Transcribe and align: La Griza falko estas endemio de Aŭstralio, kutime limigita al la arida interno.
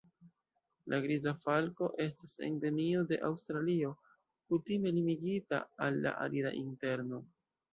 La 0.93 0.99
Griza 1.03 1.33
falko 1.43 1.89
estas 2.05 2.33
endemio 2.47 3.03
de 3.13 3.19
Aŭstralio, 3.29 3.93
kutime 4.55 4.95
limigita 4.99 5.61
al 5.89 6.01
la 6.07 6.19
arida 6.27 6.57
interno. 6.63 7.23